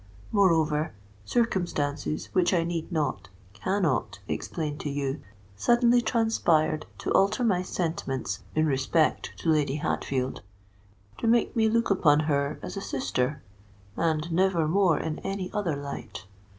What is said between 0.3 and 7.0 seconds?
Moreover, circumstances which I need not—cannot explain to you, suddenly transpired